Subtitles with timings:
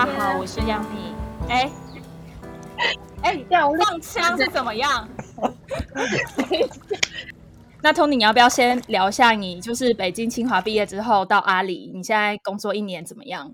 [0.00, 1.14] 大家好，我是杨幂。
[1.50, 1.70] 哎
[3.20, 5.06] 哎，这样我放枪是怎么样？
[7.82, 13.52] 那 Tony，你要不要先聊一下你就是北京清华毕业之后到阿里，你现在工作一年怎么样？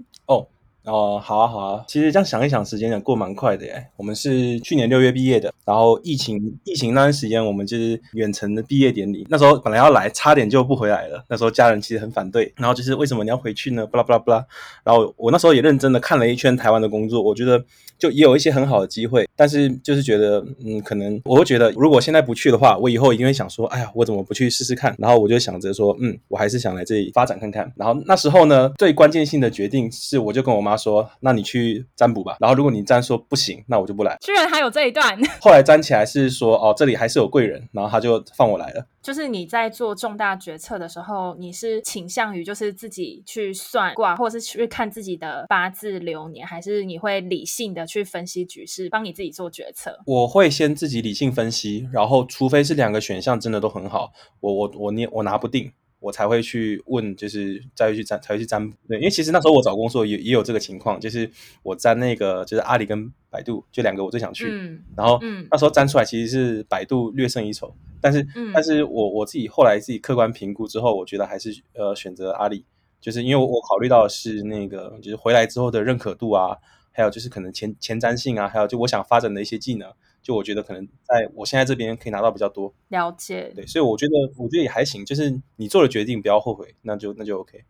[0.87, 3.87] 哦，好啊好啊，其实这样想一想，时间也过蛮快的耶。
[3.97, 9.27] 我们是去年六月毕业的，然后疫情疫情那段时间，我们就是远程的毕业典礼。
[9.29, 11.25] 那时候本来要来，差点就不回来了。
[11.29, 13.85] 那时候家人其实很反对，然后就是为什么你要回去呢？
[13.87, 14.47] 巴拉巴拉巴拉。
[14.85, 17.65] 然后我那时候也认真的看了一圈台湾的工作，我觉得
[17.99, 24.95] 就也有一些很好的机会，但是就是觉得嗯，可能我会觉得如果现在不去的话，我以后一定会想说，哎呀，我怎么不去试试看？
[24.99, 27.73] 然后我就想着说，嗯，我还是想来这里发展看看。
[27.75, 32.37] 然后那时候呢，最关键性的决定是，我就跟我妈说，那你去占卜吧。
[32.41, 34.17] 然后如果你占说不行，那我就不来。
[34.21, 38.87] 居然还有这一段， 后来占起来是说，哦，这里还是有贵人，然后他就放我来了。
[39.03, 50.01] 就是你在做重大决策的时候，你是倾向于就是自己去算卦，或者是去看自己的八字流年，还是你会理性的去分析局势，帮你自己做决策？
[50.07, 55.73] 我会先自己理性分析，然后除非是两个选项真的都很好，我我我捏我拿不定，
[56.07, 58.77] 我才会去问，就是再去占才会去占卜。
[58.87, 61.29] 对，因为其实那时候我找工作也也有这个情况，就是
[61.65, 72.65] 我占那个就是阿里跟百度，就两个我最想去，嗯然后嗯那时候占出来其实是百度略胜一筹，但是、嗯但是我我自己后来自己客观评估之后，我觉得还是呃选择阿里，
[73.01, 76.57] 就是因为我我考虑到的是那个就是回来之后的认可度啊，
[76.93, 79.93] 还有就是可能前前瞻性啊，还有就我想发展的一些技能，
[80.27, 87.63] 就我觉得可能在我现在这边可以拿到比较多，了解，对，所以我觉得我觉得也还行，就是你做了决定不要后悔，那就那就 OK。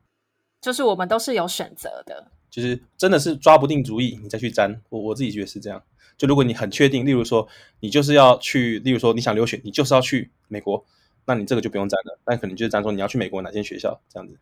[0.62, 2.32] 就是我们都是有选择的。
[2.48, 4.80] 就是真的是抓不定主意，你再去沾。
[4.88, 5.82] 我我自己觉得是这样。
[6.16, 7.46] 就如果你很确定，例如说
[7.80, 10.82] 你就是要去，例如说你想留学，你就是要去美国，
[11.26, 12.18] 那你这个就不用沾了。
[12.24, 14.38] 但可能就是沾说你要去美国哪间学校这样子。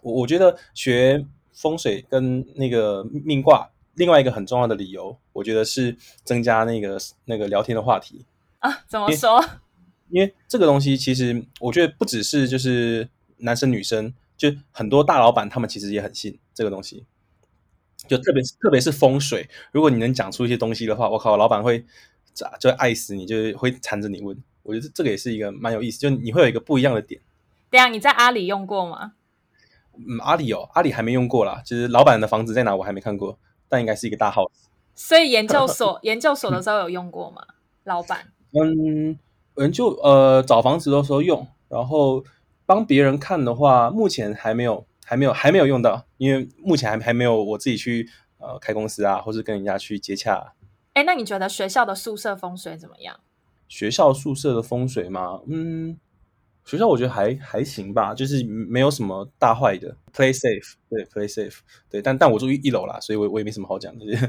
[0.00, 3.68] 我我觉得学风水跟那个命卦，
[3.98, 8.24] 另外一个很重要的理由，我觉得是增加那个那个聊天的话题。
[8.60, 9.44] 啊，怎么说？
[10.08, 13.08] 因为这个东西其实我觉得不只是就是
[13.38, 17.04] 男生女生，就很多大老板他们其实也很信这个东西。
[18.06, 21.84] 就特别是特别是风水，如果你能讲出一些东西的话，我靠，老板会
[22.32, 24.40] 咋就爱死你，就是会缠着你问。
[24.62, 27.20] 我觉得这个也是一个蛮有意思，就你会有一个不一样的点。
[27.68, 29.12] 对啊，你在阿里用过吗？
[29.94, 34.50] 嗯，阿里哦，阿里还没用过啦，就是老板的房子在哪我还没看过，但应该是一个大 house。
[34.94, 37.42] 所以研究所 研究所的时候有用过吗？
[37.84, 38.32] 老板？
[38.52, 39.18] 嗯，
[39.54, 42.24] 嗯，就呃找房子的时候用，然后
[42.66, 48.08] 帮别人看的话，目前还没有，还没有，还没有用到，因为目前还还没有我自己去
[48.38, 50.52] 呃开公司啊，或是跟人家去接洽、啊。
[50.94, 53.20] 哎，那你觉得学校的宿舍风水怎么样？
[53.68, 55.98] 学校宿舍的风水吗，嗯，
[56.68, 64.04] 学校我觉得还还行吧，就是没有什么大坏的，play safe，对，play safe，对，但但我住一一楼啦，所以我我也没什么好讲的。
[64.04, 64.26] 就 是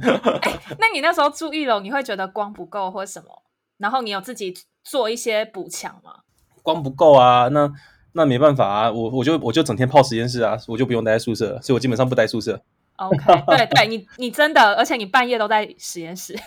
[0.80, 3.44] 那你那时候住一楼，你会觉得光不够或什么？
[3.78, 4.54] 然后你有自己
[4.86, 6.22] 做一些补强吗？
[6.64, 7.70] 光不够啊，那
[8.14, 12.62] 那没办法啊，我我就我就整天泡实验室啊，我就不用待在宿舍了，所以我基本上不待宿舍。
[12.96, 13.18] OK，
[13.48, 16.40] 对对，你你真的，而且你半夜都在实验室。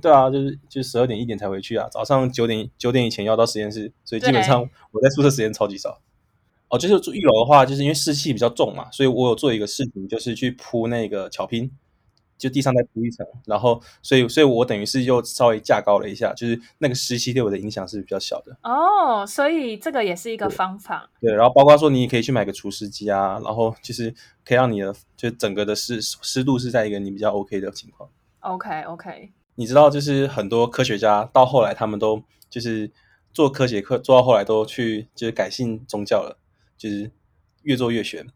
[0.00, 6.00] 对啊，就是就十二点一点才回去啊，早上九点九点以前要到实验室，所以基本上我在宿舍时间超级少。
[6.68, 11.68] 哦，就是住一楼的话，就是因为湿气比较重嘛，所以我有做一个事情，就是去铺那个巧拼，
[12.38, 18.56] 就地上再铺一层，然后所以所以我等于是又稍微架高了一下，就是那个湿气对我的影响是比较小的。
[18.62, 21.10] 哦，所以这个也是一个方法。
[21.20, 28.08] 对，然后包括说你也可以去买个除湿机啊，然后就是可以让你的就整个的湿湿度是在一个你比较 OK 的情况。
[28.38, 32.90] OK OK，你知道，就是很多科学家到后来，他们都就是
[33.30, 36.38] 做科学课，做到后来都去就是改信宗教了，
[36.78, 37.10] 就是
[37.64, 38.26] 越做越玄。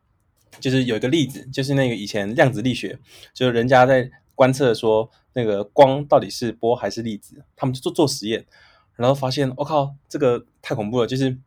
[0.60, 2.98] 就是有一个例子，就是那个以前量子力学，
[3.32, 8.44] 就是人家在观测说那个光到底是波还是粒子，他们就做做实验，
[8.96, 11.38] 然后发现我、靠，这个太恐怖了，就是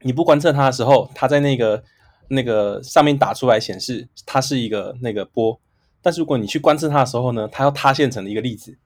[0.00, 1.84] 你不观测它的时候，它在那个
[2.26, 5.60] 那个上面打出来显示它是一个那个波，
[6.02, 8.76] 但是如果你去观测它的时候呢，它要塌陷成了一个粒子，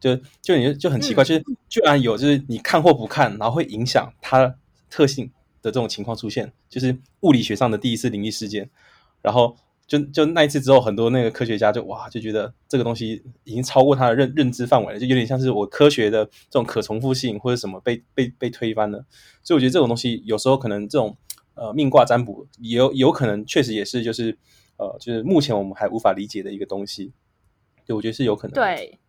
[0.00, 4.56] 就就你就就很奇怪，嗯就是居然有就是你看或不看，然后会影响它
[4.88, 5.26] 特性
[5.62, 8.68] 的这种情况出现，就是物理学上的第一次灵异事件。
[9.22, 9.54] 然后
[9.86, 19.04] 就就那一次之后，很多那个科学家就哇就觉得这个东西已经超过他的认认知范围了，就有点像是我科学的这种可重复性或者什么被被被推翻了。
[19.42, 21.14] 所以我觉得这种东西有时候可能这种
[21.54, 24.38] 呃命卦占卜也有有可能确实也是就是
[24.78, 27.12] 呃就是目前我们还无法理解的一个东西。
[27.84, 28.54] 对，我觉得是有可能。
[28.54, 28.99] 对，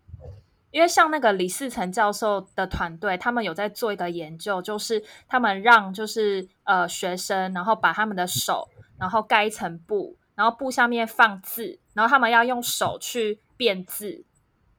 [0.72, 14.24] 因为像那个李世成教授的团队，他们有在做一个研究，就是他们让就是呃学生，然后把他们的手，然后盖一层布，然后布下面放字，然后他们要用手去辨字，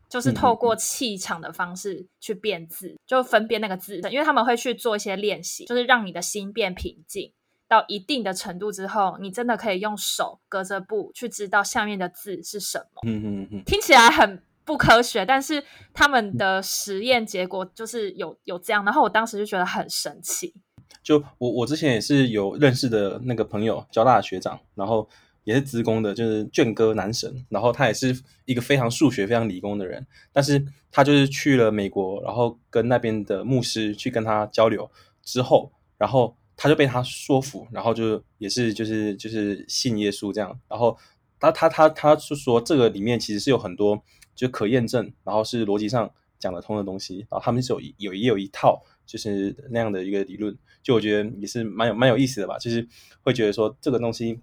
[0.09, 7.33] 就是嗯透过气场的方式去辨字，就分辨那个字，因为他们会去做一些练习，就是让你的心变平静。
[7.69, 13.01] 到一定的程度之后，你真的可以用手隔着布去知道下面的字是什么。
[13.07, 15.63] 嗯嗯嗯，听起来很不科学，但是
[15.93, 20.55] 他们的实验结果就是有有这样，然后我当时就觉得很神奇。
[21.03, 25.09] 就我我之前也是有认识的那个朋友，交大的学长，然后
[25.45, 34.89] 也是资工的，就是卷哥男神，然后他也是一个非常数学、非常理工的人，但是他就是去了美国，然后跟那边的牧师去跟他交流
[35.23, 40.97] 之后，然后他就被他说服，然后就也是就是就是信耶稣这样，然后
[41.41, 44.01] 他他他他就说这个里面其实是有很多
[44.35, 52.87] 就可验证，然后是逻辑上讲得通的东西，然后他们是有有也有一套就是那样的一个理论，就我觉得也是蛮有蛮有意思的吧，就是
[53.23, 54.41] 会觉得说这个东西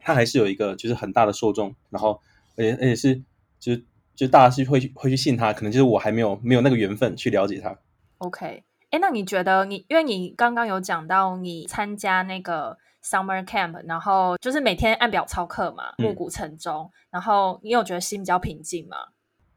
[0.00, 2.20] 它还是有一个就是很大的受众，然后
[2.56, 3.22] 而且而且是
[3.60, 3.84] 就是
[4.14, 7.78] 就大家是会会去信它，可能就是我还没有没有那个缘分去了解它。
[8.18, 18.96] OK，哎，那你觉得你，因为你刚刚有讲到你参加那个 summer camp，然后就是每天按表操课嘛，嗯暮鼓晨钟，然后你有觉得心比较平静吗？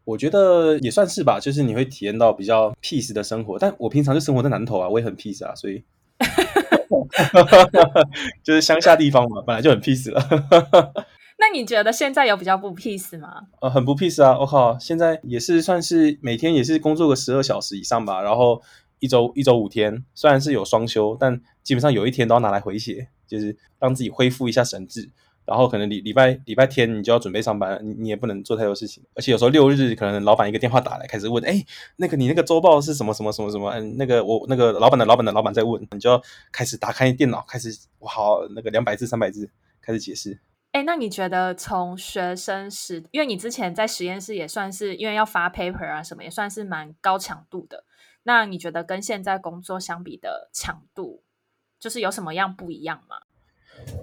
[0.04, 5.84] 我觉得也算是吧，就是你会体验到比较 peace 的生活，但我平常就生活在南投啊，我也很 peace 啊，所以
[8.44, 10.22] 就是乡下地方嘛，本来就很 peace 了。
[11.40, 13.48] 那你觉得现在有比较不 peace 吗？
[13.62, 14.38] 呃，很不 peace 啊！
[14.40, 18.62] 我靠，现在也是算是每天也是工作个十二小时以上吧，然后
[19.00, 25.10] 一周一周五天，虽然是有双休，但基本上有一天都要拿来回血，就是让自己恢复一下神智。
[25.52, 31.62] 然后可能礼礼拜礼拜天你就要准备上班，你你也不能做太多事情，而且有时候六日可能老板一个电话打来，开始问，哎，
[31.98, 33.70] 那个你那个周报是什么什么什么什么？
[33.72, 37.70] 嗯，那个我那个老板的老板的老板在问，你就要开始打开电脑，开始
[38.00, 39.50] 哇好那个两百字三百字
[39.82, 40.40] 开始解释。
[40.72, 47.84] 哎，那你觉得从学生时，因为你之前在实验室也算是，因为要发 paper 啊什么，也算是蛮高强度的。
[48.24, 51.24] 那你觉得跟现在工作相比的强度，
[51.78, 53.18] 就是有什么样不一样吗？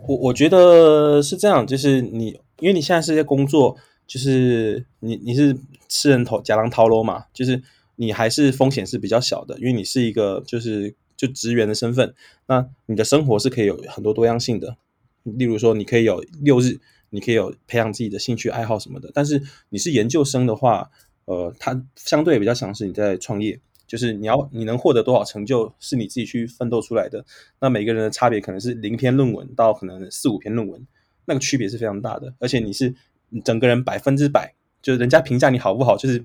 [0.06, 2.28] 我我觉得是这样，就是你
[2.60, 3.76] 因为你现在是在工作，
[4.06, 5.56] 就是你你是
[5.88, 7.62] 吃人头假狼掏喽嘛，就是
[7.96, 12.14] 你还是风险是比较小的，因为你是一个就是就职员的身份，
[12.46, 14.76] 那你的生活是可以有很多多样性的。
[15.25, 19.10] 例如说，你可以有六日，你可以有培养自己的兴趣爱好什么的。
[19.12, 20.90] 但是你是研究生的话，
[21.26, 27.25] 呃，它相对比较像是你在创业，就是你要你能获得多少成就，是你自己去奋斗出来的。
[27.58, 30.87] 那每个人的差别可能是零篇论文到可能四五篇论文，
[31.25, 32.32] 那个区别是非常大的。
[32.38, 32.94] 而且你是
[33.31, 36.25] 你整个人百分之百，就是人家评价你好不好，就是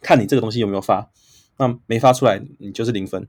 [0.00, 1.10] 看你这个东西有没有发。
[1.58, 3.26] 那没发出来，你就是零分。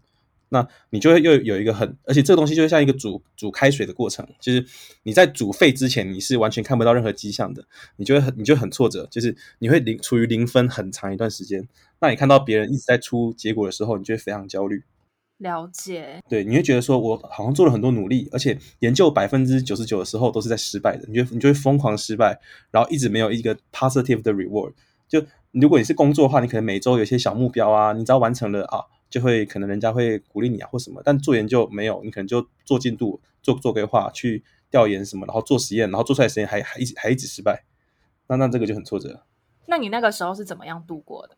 [0.49, 4.65] 那你就会又有一个很，而且这个东西就会像一个煮煮开水的过程，就是
[5.03, 7.65] 你在煮沸之前，你是完全看不到任何迹象的，
[7.97, 11.67] 你就会很你就很挫折，就是你会零处于零分很长一段时间。
[11.99, 14.83] 那你看到别人一直在出结果的时候，你就会非常焦虑。
[15.39, 22.39] 了解，对，你会觉得说我好像做了很多努力，而且研究百分之九十九的时候都是在失败的，你就你就会疯狂失败，
[22.71, 24.73] 然后一直没有一个 positive 的 reward。
[25.07, 28.81] 就如果你是工作的话，你可能每周有一些小目标啊，你只要完成了啊。
[29.09, 37.63] 就会可能人家会鼓励你啊或什么，但做研究没有，你可能就做进度、做做规划、去调研什么，然后做实验，然后做出来实验还还一直还一直失败，
[38.27, 39.23] 那那这个就很挫折。
[39.67, 41.37] 那你那个时候是怎么样度过的？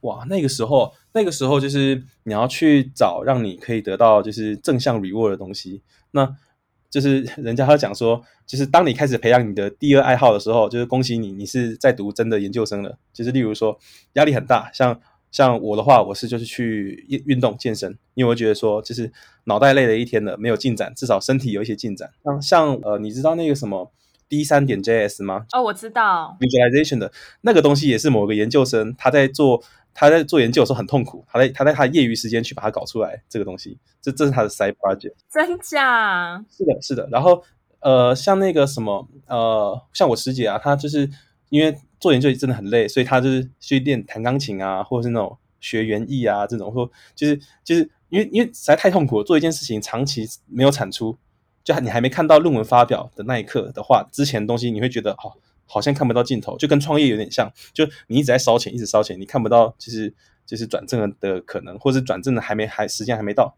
[0.00, 6.36] 哇，那个时候那个时候就是你要去找让你可以得到就是正向 reward 的东西，那
[6.90, 12.98] 就是 人家他讲说，就是当你开始培养你的第二爱好的时候，就是恭喜你，你是在读真的研究生了。
[13.12, 13.78] 就是例如说
[14.14, 15.00] 压力很大，像。
[15.32, 19.10] 像我的话，我是就是去运运动健身，因为我觉得说，就是
[19.44, 22.10] 脑袋累了一天了，没有进展，至少身体有一些进展。
[22.22, 23.90] 像像呃，你知道那个什么
[24.28, 25.46] D 三点 JS 吗？
[25.52, 27.10] 哦，我知道 visualization 的
[27.40, 35.14] 那个东西也是某个研究生他在做他在做研究的时候很痛苦，他在他在他业余时间去把它搞出来这个东西，这这是他的 side project。
[35.30, 36.44] 真假？
[36.50, 37.08] 是的，是的。
[37.10, 37.42] 然后
[37.80, 41.08] 呃，像那个什么呃，像我师姐啊，她就是
[41.48, 41.74] 因为。
[42.02, 51.16] 做研究真的很累，所以他就是去练弹钢琴啊，或者是那种学园艺啊这种，或就是就是因为因为实在太痛苦了，做一件事情长期没有产出，
[51.62, 55.32] 就你还没看到论文发表的那一刻的话，之前的东西你会觉得哦，
[55.64, 60.12] 好像看不到尽头，就跟创业有点像，就你一直在烧钱，一直烧钱，你看不到就是
[60.44, 63.56] 就是转正的可能，或是转正的还没还时间还没到，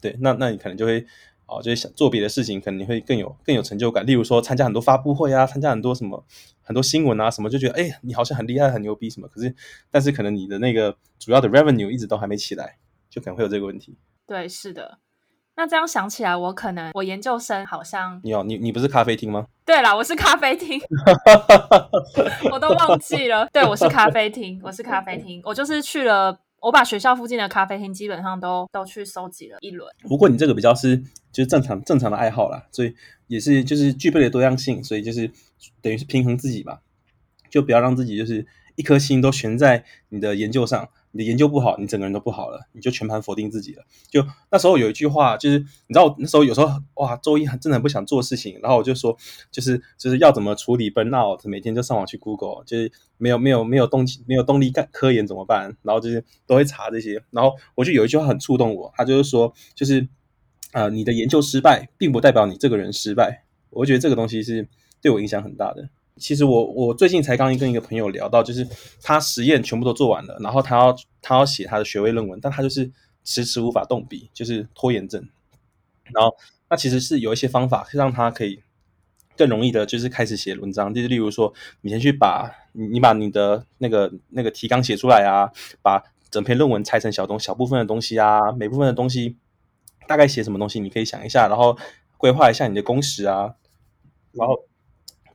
[0.00, 1.06] 对，那那你可能就会。
[1.46, 4.04] 哦，就是想做别的事情，可能你会更有更有成就感。
[4.04, 6.24] 例如说，参加很多发布会啊，参加很多什么
[6.62, 9.28] 很多新闻啊，什么就觉得哎，你好像很厉害、很牛逼什么。
[9.28, 9.54] 可是，
[9.90, 13.96] 但是可能你的那个主要的 revenue 一直都还没起来，就可能会有这个问题。
[14.26, 14.98] 对，是的。
[15.58, 19.46] 那这样想起来，我可能我研究生好像你好，你你不是咖啡厅吗？
[19.64, 20.78] 对啦，我是咖啡厅，
[22.52, 23.48] 我都忘记了。
[23.52, 29.88] 对，我是咖啡厅，我是咖啡厅，我就是去了，我把学校附近的咖啡厅基本上都都去收集了一轮。
[30.08, 30.96] 不过你这个比较是
[31.30, 32.92] 就是正常正常的爱好啦，所以
[33.28, 35.30] 也是就是具备了多样性，所以就是
[35.80, 36.80] 等于是平衡自己吧，
[37.48, 38.44] 就不要让自己就是
[38.74, 40.88] 一颗心都悬在你的研究上。
[41.16, 43.82] 你的研究不好，你整个人都不好了，你就全盘否定自己了。
[44.10, 49.16] 就那时候有一句话，就是你知道，那时候有时候哇，周一很真的很不想做事情，然后我就说，
[49.50, 55.74] 就是就是要怎么处理 burnout，每天就上网去 Google，就是没有没有没有动机，没有动力干科研怎么办？
[55.80, 60.06] 然后就是都会查这些，然后我就有一句话很触动我，他就是说，就是
[60.72, 63.44] 啊，你的研究失败，并不代表你这个人失败。
[63.70, 64.68] 我觉得这个东西是
[65.00, 65.88] 对我影响很大的。
[66.18, 68.66] 其实我我最近才刚跟一个朋友聊到，就是
[69.02, 72.90] 他实验全部都做完了，然后他要他要写他的学位论文，但他就是
[73.22, 75.28] 迟迟无法动笔，就是拖延症。
[76.14, 76.34] 然后
[76.70, 78.62] 那其实是有一些方法，让他可以
[79.36, 80.94] 更容易的，就是开始写文章。
[80.94, 89.36] 就是例如说，你先去把你把你的那个那个提纲写出来啊，把整篇论文拆成小东小部分的东西啊，每部分的东西
[90.08, 91.76] 大概写什么东西，你可以想一下，然后
[92.16, 93.54] 规划一下你的工时啊，
[94.32, 94.66] 然后。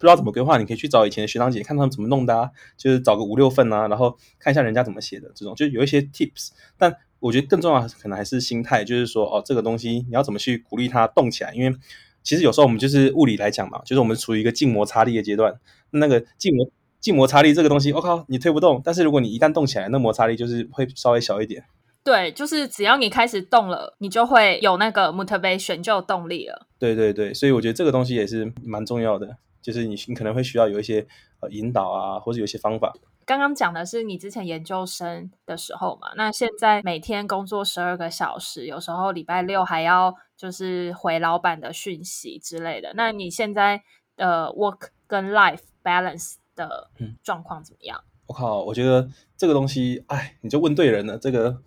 [0.02, 6.50] 不知道怎么规划，你可以去找以前的学长姐，看他们怎么弄的啊，就是找个五六份啊，然后看一下人家怎么写的，这种就有一些 tips。
[6.76, 11.54] 但我觉得更重要的可能还是心态，就是说哦，这个东西你要怎么去鼓励它动起来？
[11.54, 11.78] 因为
[12.24, 15.54] 其实有时候我们就是物理来讲嘛，就是我们处于一个静摩擦力的阶段，
[15.92, 16.68] 那个静摩
[17.00, 21.64] 静摩擦力这个东西，我靠，你推不动，但是如果你一旦动起来，那摩擦力就是会稍微小一点。
[22.04, 26.68] 对，就是只要你开始动了，你就会有那个 motivation，就有动力了。
[26.80, 29.38] 对对对，所以我觉得这个东西也是蛮重要的。
[29.62, 31.06] 就是你，你可能会需要有一些
[31.40, 32.94] 呃引导啊，或者有一些方法。
[33.24, 42.92] 刚刚讲的是你之前研究生的时候嘛，那现在每天工作十二个小时，有时候礼拜六还要就是回老板的讯息之类的。
[42.96, 43.84] 那你现在
[44.18, 46.90] 的 work 跟 life balance 的
[47.24, 48.04] 状况怎么样？
[48.26, 51.18] 我靠，我觉得这个东西，哎，你就问对人了。
[51.18, 51.62] 这个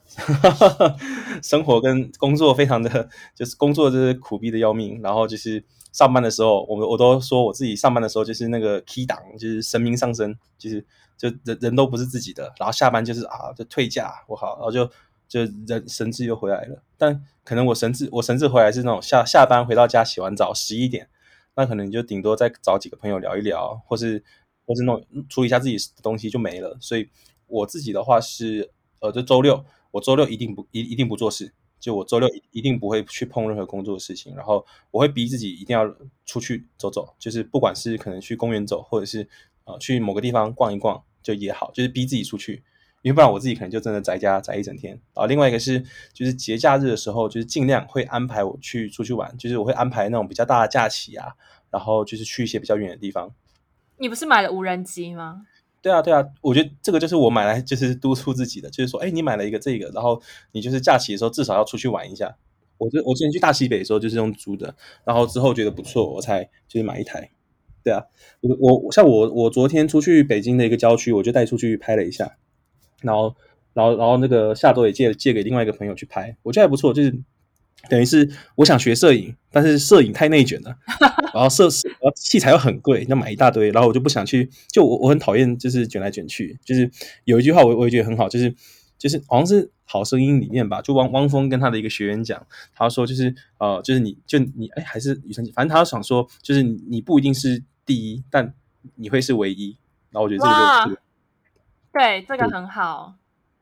[1.41, 5.65] 生活跟工作非常的，就是工作就是苦逼的要命，然后就是。
[5.95, 10.85] 上班的时候，我我都说我自己上班的时候就是那个 key 档，就是神明上身，就是
[11.17, 12.53] 就人人都不是自己的。
[12.59, 14.85] 然后下班就是啊，就退假，我好，然后就
[15.29, 16.83] 就人神智又回来了。
[16.99, 21.09] 但可能我神智我神智回来是那种下下班回到家洗完澡十一点，
[21.55, 24.21] 那可能就顶多再找几个朋友聊一聊，或是
[24.67, 26.77] 或是弄处理一下自己的东西就没了。
[26.81, 27.09] 所以
[27.47, 31.53] 我自己的话是，呃，就周六我周六一定不一一定不做事。
[31.85, 35.87] 就我周六一定不会去碰任何工作的事情，然后我会逼自己一定要
[36.25, 39.29] 出去走走，就是不管是可能去公园走，或者是
[39.65, 42.63] 呃去某个地方逛一逛，就也好，就是逼自己出去，
[43.03, 44.99] 因为不然我自己可能就真的宅家宅一整天。
[45.13, 45.79] 啊，另外一个是
[46.15, 51.35] 就是节假日的时候，就是尽量会安排我去出去玩，就是我会安排那种比较大的假期啊，
[51.71, 53.31] 然后就是去一些比较远的地方。
[53.99, 55.43] 你不是买了无人机吗？
[55.85, 60.19] 对啊，对啊，我觉得这个就是我买来就是督促自己的，就是说，哎，你买了一个这个，然后
[60.53, 62.35] 你就是假期的时候至少要出去玩一下。
[62.79, 64.75] 我这我之前去大西北的时候就是用租的，
[65.05, 67.31] 然后之后觉得不错，我才就是买一台。
[67.83, 68.03] 对啊，
[68.41, 72.39] 我我像我我昨天出去北京的一个郊区，我就带出去拍了一下，
[73.03, 73.37] 然后
[73.75, 77.15] 然后然后那个下周也借借给另外一个朋友去拍，我觉得还不错，就是。
[77.89, 80.77] 等于是我想学摄影，但是摄影太内卷了，
[81.35, 84.51] 然后摄然后器材又很贵，要买一大堆，然后我就不想去。
[84.69, 86.59] 就我我很讨厌就是卷来卷去。
[86.65, 86.91] 就是
[87.25, 88.55] 有一句话我我也觉得很好，就是
[88.99, 98.55] 就是好像是好声音里面吧，就汪汪峰跟他的一个学员讲，他说就是呃就是你就你哎还是雨辰，反正他想说就是你不一定是第一，但
[98.97, 99.77] 你会是唯一。
[100.11, 101.01] 然后我觉得这个就
[101.93, 103.15] 对这个很好。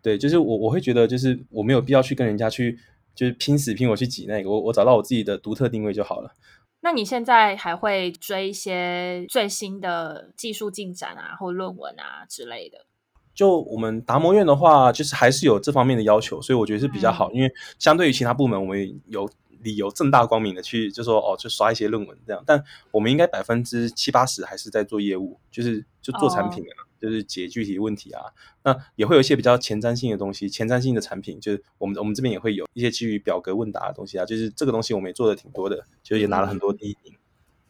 [0.03, 2.79] 对，就是我我会觉得就是我没有必要去跟人家去。
[3.15, 6.35] 就是拼死拼活去挤那个，我我找到我自己的独特定位就好了。
[6.81, 12.87] 那你现在还会追一些最新的技术进展啊，或论文啊之类的？
[13.35, 19.29] 就我们达摩院的话，就是还是有这方面的要求，所以我觉得是比较好，因为相对于其他部门，我们有
[19.63, 22.43] 理由正大光明的去就说哦，就刷一些论文这样。
[22.47, 26.89] 但我们应该百分之七八十还是在做业务，就是就做产品啊。
[27.03, 28.23] 就是解具体问题啊，
[28.63, 37.13] 那也会有一些比较前瞻性的东西，前瞻性的产品，就是我们我们这边也会有一些基于表格问答的东西啊，就是这个东西我们也做的挺多的，就也拿了很多第一名。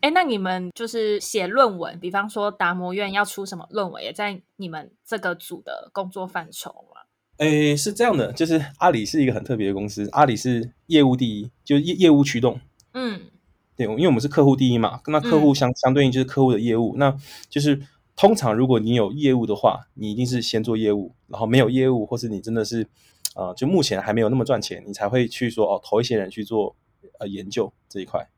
[0.02, 6.84] 哎，那你们就是写论文，比方说达摩院要出什么论文，也在你们这个组的工作范畴
[7.38, 7.46] 吗？
[7.46, 12.60] 哎，是这样的，就是阿里是一个很特别的公司，阿里是业务第一，就业业务驱动。
[12.94, 13.20] 嗯，
[13.76, 17.16] 对，因为我们是客户第一嘛，跟那客户相相对应就是客户的业务，那
[17.48, 17.82] 就是。
[18.14, 22.86] 通常，如果你有业务的话，你一定是先做业务，然后没有业务，或是你真的是，
[23.34, 26.76] 呃，就目前还没有那么赚钱，你才会去说哦，投一些人去做
[27.18, 28.28] 呃研究这一块。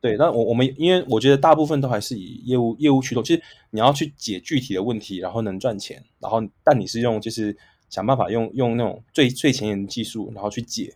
[0.00, 7.54] 对，那我我们因为我觉得大部分都还是以业务业务驱动，就是你要去解具体的问题，然后能赚钱，然后但你是用就是
[7.88, 10.94] 想办法用用那种最最前沿的技术，然后去解。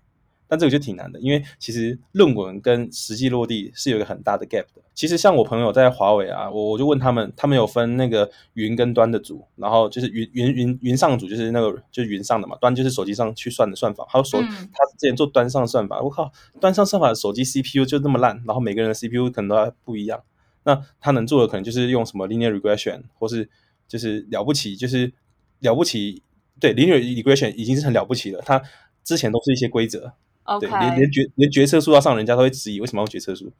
[0.49, 4.83] 但这个就挺难的，因为其实论文跟实际落地是有一个很大的 gap 的。
[4.93, 14.05] 其实像我朋友在华为啊，我我就问他们，他们有分那个云跟端的组，然后就是云云云云上组就是那个就是云上的嘛，端就是手机上去算的算法。
[14.07, 16.31] 还有手他之前做端上算法，我靠，
[16.61, 20.23] 端上算法的手机 CPU 就那么烂，然后每个人的 CPU 可能都不一样。
[20.65, 23.49] 那他能做的可能就是用什么 linear regression，或是
[23.89, 25.15] 就是了不起，就是
[25.61, 26.23] 了不起。
[26.63, 28.63] 对 linear regression 已经是很了不起了，它
[29.03, 30.15] 之前都是一些规则。
[30.45, 33.53] OK，连连决连决策树要上，人家都会质疑为什么要决策树。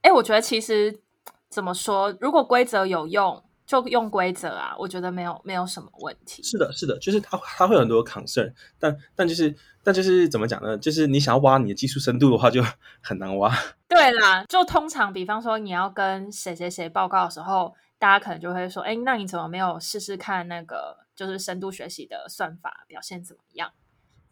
[0.00, 1.00] 哎，我觉得其实
[1.50, 6.42] 怎么说，如果规则有用，就用规则啊，我觉得没有没有什么问题。
[6.42, 10.76] 是的，是的，就是它它会有很多 concern，但但就是但就是怎么讲呢？
[10.78, 12.62] 就是你想要挖你的技术深度的话，就
[13.02, 13.54] 很难挖。
[13.86, 23.70] 对啦，就通常比方说你要跟谁谁谁报告的时候，大家可能就会说，哎，那你怎么没有试试看那个就是深度学习的算法表现怎么样？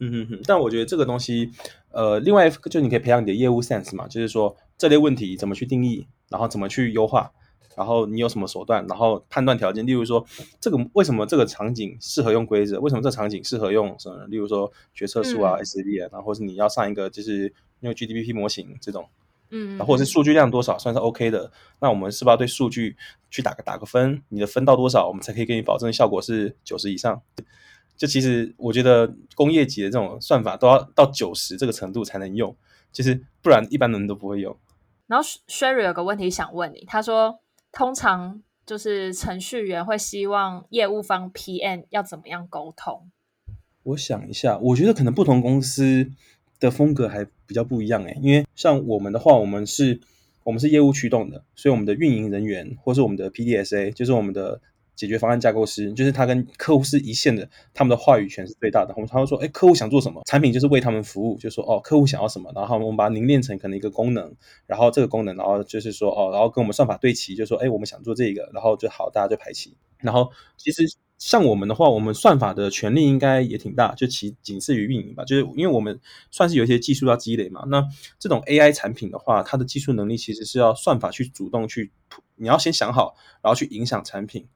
[0.02, 1.50] 嗯哼哼，但我觉得这个东西，
[1.90, 7.30] 呃，另外就你可以培养你的业务 sense 嘛，就是说这类问题怎么去定义，然后怎么去优化，
[7.76, 10.24] 然后你有什么手段，然后判断条件，例如说
[10.58, 19.06] 这个为什么这个场景适合用规则，为什么这场景适合用什么，例如说决策树啊、S V 啊，然后或是你要上一个就是用 G D P P 模型这种，
[19.50, 22.96] 嗯，或者是数据量多少算是 O K 的，那我们是不是要对数据
[23.30, 27.22] 去打个打个分，你的分到多少，我们才可以给你保证效果是九十以上。
[27.96, 32.56] 就其实我觉得工业级的这种算法都要到九十这个程度才能用，
[32.92, 34.56] 其实不然一般人都不会用。
[35.06, 37.40] 然后 Sherry 有个问题想问你，他说
[37.72, 43.10] 通常就是程序员会希望业务方 PM 要怎么样沟通？
[43.82, 46.10] 我想一下，我觉得可能不同公司
[46.60, 49.98] 的风格还比较不一样诶，因为像我们的话，我们是
[50.44, 54.60] 我们是业务驱动的，所以我们的运营人员或是我们的 PDSA 就是我们的。
[54.96, 58.92] 解决方案架构师就是他跟客户是一线的，他们的话语权是最大的。
[58.96, 64.34] 我们他会说，哎，客户想做什么，产品就是为他们服务，就说哦，客户想要什么，然后我们把它凝练成可能一个功能，
[64.66, 69.74] 然后这个功能，然后就是说哦，然后跟我们算法对齐，就说哎，我们想做这个，然后就好，大家就排齐。
[70.00, 70.82] 然后其实
[71.20, 76.00] 像我们的话，我们算法的权利应该也挺大，就其仅次于运营吧，就是因为我们
[76.32, 77.62] 算是有一些技术要积累嘛。
[77.68, 77.86] 那
[78.18, 81.92] 这种 AI 产品的话，它的技术能力其实是要算法去主动去，
[82.36, 84.48] 你要先想好，然后去影响产品。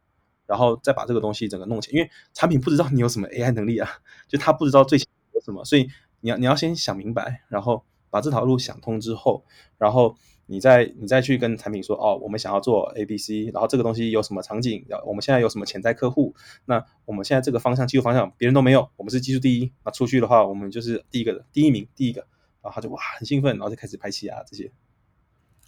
[0.46, 3.88] 然后再把这个东西整个弄起来，因为产品不知道你有什么 AI 能力啊，
[4.29, 5.88] 就他不知道最有什么，所以
[6.20, 9.44] 你要你要先想明白，然后把这条路想通之后，
[9.79, 16.35] 然后你再你再去跟产品说，哦，我们想要做 A B C，然后这个东西有什么场景，我们现在有什么潜在客户，
[16.66, 22.20] 那我们现在这个方向技术方向别人都没有，我们是技术第一，那出去的话，我们就是第一个的第一名第一个，
[22.62, 24.70] 然后他就哇很兴奋，然后就开始拍戏啊这些。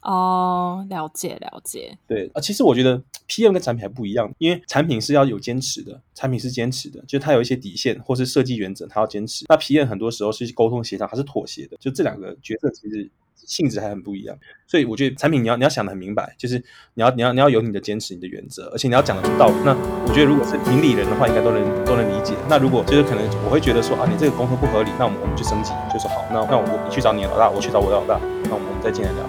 [0.03, 1.99] 哦，了解了解。
[2.07, 9.47] 对啊，其实我觉得 PM 跟产品还不一样，因为产品是要有坚持的，产品是坚持的，就它有一些底线或是设计原则，它要坚持。
[9.49, 14.37] 那 PM 很多时候是沟通协商，还是妥协的，就这两个角色其实性质还很不一样。
[14.67, 16.59] 所以我觉得产品你要你要想的很明白，就是
[16.95, 19.55] 你要你要你要有你的坚持，你的原则，而且你要讲的道理。
[19.65, 19.75] 那
[20.07, 22.35] 我觉得如果是明理人的话，应该都能都能理解。
[22.49, 29.23] 那如果就是可能我会觉得说啊，你这个沟通不合理，那我们我们去升级，就说好，那那我你去找你的老大，我去找我的老大，那我们再进来聊。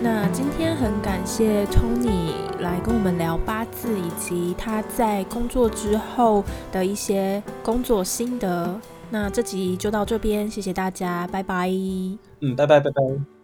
[0.00, 8.80] 那今天很感谢 Tony 来跟我们聊八字，以及他在工作之后的一些工作心得。
[9.10, 11.68] 那这集就到这边，谢谢大家，拜拜。
[12.40, 13.37] 嗯，拜拜拜拜。